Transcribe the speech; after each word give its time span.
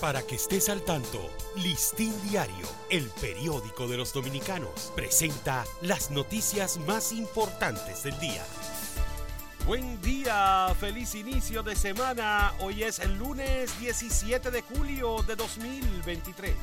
Para 0.00 0.20
que 0.20 0.34
estés 0.34 0.68
al 0.68 0.82
tanto, 0.82 1.30
Listín 1.56 2.12
Diario, 2.28 2.68
el 2.90 3.08
periódico 3.18 3.88
de 3.88 3.96
los 3.96 4.12
dominicanos, 4.12 4.92
presenta 4.94 5.64
las 5.80 6.10
noticias 6.10 6.78
más 6.86 7.12
importantes 7.12 8.02
del 8.02 8.18
día. 8.18 8.44
Buen 9.66 9.98
día, 10.02 10.70
feliz 10.78 11.14
inicio 11.14 11.62
de 11.62 11.74
semana. 11.74 12.52
Hoy 12.60 12.82
es 12.82 12.98
el 12.98 13.16
lunes 13.16 13.80
17 13.80 14.50
de 14.50 14.60
julio 14.60 15.22
de 15.22 15.34
2023. 15.34 16.54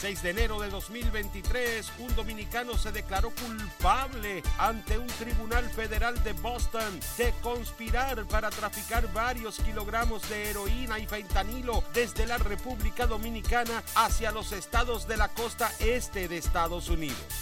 6 0.00 0.22
de 0.22 0.30
enero 0.30 0.58
de 0.58 0.70
2023, 0.70 1.92
un 1.98 2.16
dominicano 2.16 2.78
se 2.78 2.90
declaró 2.90 3.30
culpable 3.32 4.42
ante 4.56 4.96
un 4.96 5.06
tribunal 5.06 5.68
federal 5.68 6.24
de 6.24 6.32
Boston 6.32 6.98
de 7.18 7.34
conspirar 7.42 8.24
para 8.24 8.48
traficar 8.48 9.12
varios 9.12 9.58
kilogramos 9.58 10.26
de 10.30 10.48
heroína 10.48 10.98
y 10.98 11.06
fentanilo 11.06 11.84
desde 11.92 12.26
la 12.26 12.38
República 12.38 13.06
Dominicana 13.06 13.82
hacia 13.94 14.32
los 14.32 14.52
estados 14.52 15.06
de 15.06 15.18
la 15.18 15.28
costa 15.28 15.70
este 15.80 16.28
de 16.28 16.38
Estados 16.38 16.88
Unidos. 16.88 17.39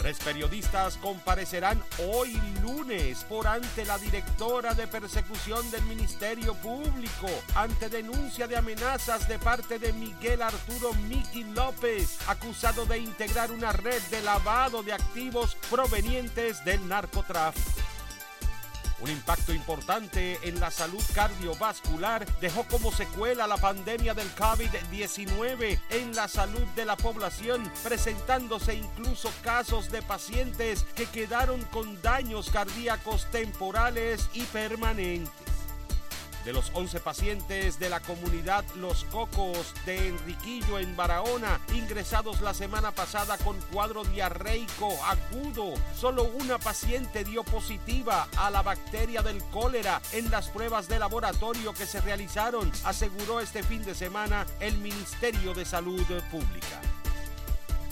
Tres 0.00 0.18
periodistas 0.20 0.96
comparecerán 0.96 1.78
hoy 2.10 2.32
lunes 2.62 3.22
por 3.24 3.46
ante 3.46 3.84
la 3.84 3.98
directora 3.98 4.72
de 4.72 4.86
persecución 4.86 5.70
del 5.70 5.82
Ministerio 5.82 6.54
Público 6.54 7.28
ante 7.54 7.90
denuncia 7.90 8.48
de 8.48 8.56
amenazas 8.56 9.28
de 9.28 9.38
parte 9.38 9.78
de 9.78 9.92
Miguel 9.92 10.40
Arturo 10.40 10.94
Miki 11.06 11.44
López, 11.44 12.16
acusado 12.28 12.86
de 12.86 12.96
integrar 12.96 13.52
una 13.52 13.72
red 13.72 14.00
de 14.04 14.22
lavado 14.22 14.82
de 14.82 14.94
activos 14.94 15.54
provenientes 15.68 16.64
del 16.64 16.88
narcotráfico. 16.88 17.89
Un 19.00 19.10
impacto 19.10 19.54
importante 19.54 20.38
en 20.42 20.60
la 20.60 20.70
salud 20.70 21.02
cardiovascular 21.14 22.26
dejó 22.40 22.64
como 22.64 22.92
secuela 22.92 23.46
la 23.46 23.56
pandemia 23.56 24.12
del 24.12 24.28
COVID-19 24.34 25.80
en 25.90 26.14
la 26.14 26.28
salud 26.28 26.66
de 26.76 26.84
la 26.84 26.96
población, 26.96 27.70
presentándose 27.82 28.74
incluso 28.74 29.30
casos 29.42 29.90
de 29.90 30.02
pacientes 30.02 30.84
que 30.94 31.06
quedaron 31.06 31.62
con 31.72 32.00
daños 32.02 32.50
cardíacos 32.50 33.30
temporales 33.30 34.28
y 34.34 34.42
permanentes. 34.42 35.49
De 36.44 36.52
los 36.52 36.70
11 36.74 37.00
pacientes 37.00 37.78
de 37.78 37.90
la 37.90 38.00
comunidad 38.00 38.64
Los 38.76 39.04
Cocos 39.04 39.74
de 39.84 40.08
Enriquillo 40.08 40.78
en 40.78 40.96
Barahona, 40.96 41.60
ingresados 41.74 42.40
la 42.40 42.54
semana 42.54 42.92
pasada 42.92 43.36
con 43.38 43.56
cuadro 43.72 44.04
diarreico 44.04 44.88
agudo, 45.04 45.74
solo 45.94 46.24
una 46.24 46.58
paciente 46.58 47.24
dio 47.24 47.44
positiva 47.44 48.26
a 48.36 48.50
la 48.50 48.62
bacteria 48.62 49.22
del 49.22 49.42
cólera 49.44 50.00
en 50.12 50.30
las 50.30 50.48
pruebas 50.48 50.88
de 50.88 50.98
laboratorio 50.98 51.74
que 51.74 51.86
se 51.86 52.00
realizaron, 52.00 52.72
aseguró 52.84 53.40
este 53.40 53.62
fin 53.62 53.84
de 53.84 53.94
semana 53.94 54.46
el 54.60 54.78
Ministerio 54.78 55.54
de 55.54 55.64
Salud 55.64 56.06
Pública. 56.30 56.80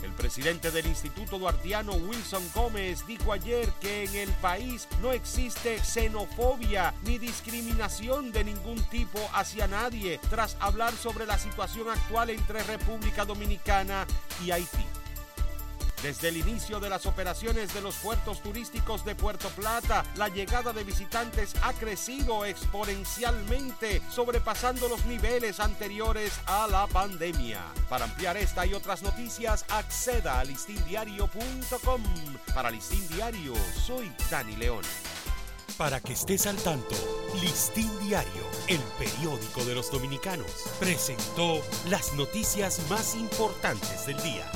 El 0.02 0.12
presidente 0.12 0.70
del 0.70 0.86
Instituto 0.86 1.38
Duartiano, 1.38 1.92
Wilson 1.92 2.42
Gómez, 2.54 3.06
dijo 3.06 3.32
ayer 3.32 3.68
que 3.80 4.04
en 4.04 4.14
el 4.14 4.30
país 4.34 4.88
no 5.02 5.12
existe 5.12 5.78
xenofobia 5.82 6.94
ni 7.04 7.18
discriminación 7.18 8.30
de 8.30 8.44
ningún 8.44 8.80
tipo 8.90 9.18
hacia 9.34 9.66
nadie, 9.66 10.20
tras 10.30 10.56
hablar 10.60 10.92
sobre 10.94 11.26
la 11.26 11.38
situación 11.38 11.88
actual 11.90 12.30
entre 12.30 12.62
República 12.62 13.24
Dominicana 13.24 14.06
y 14.44 14.50
Haití. 14.52 14.97
Desde 16.02 16.28
el 16.28 16.36
inicio 16.36 16.78
de 16.78 16.88
las 16.88 17.06
operaciones 17.06 17.74
de 17.74 17.80
los 17.80 17.96
puertos 17.96 18.40
turísticos 18.40 19.04
de 19.04 19.16
Puerto 19.16 19.48
Plata, 19.48 20.04
la 20.14 20.28
llegada 20.28 20.72
de 20.72 20.84
visitantes 20.84 21.54
ha 21.60 21.72
crecido 21.72 22.44
exponencialmente, 22.44 24.00
sobrepasando 24.08 24.88
los 24.88 25.04
niveles 25.06 25.58
anteriores 25.58 26.32
a 26.46 26.68
la 26.68 26.86
pandemia. 26.86 27.60
Para 27.88 28.04
ampliar 28.04 28.36
esta 28.36 28.64
y 28.64 28.74
otras 28.74 29.02
noticias, 29.02 29.64
acceda 29.70 30.38
a 30.38 30.44
listindiario.com. 30.44 32.02
Para 32.54 32.70
Listín 32.70 33.06
Diario, 33.08 33.54
soy 33.84 34.12
Dani 34.30 34.54
León. 34.54 34.84
Para 35.76 36.00
que 36.00 36.12
estés 36.12 36.46
al 36.46 36.56
tanto, 36.58 36.94
Listín 37.40 37.90
Diario, 38.00 38.44
el 38.68 38.80
periódico 38.98 39.64
de 39.64 39.74
los 39.74 39.90
dominicanos, 39.90 40.46
presentó 40.78 41.60
las 41.88 42.12
noticias 42.14 42.80
más 42.88 43.16
importantes 43.16 44.06
del 44.06 44.20
día. 44.22 44.48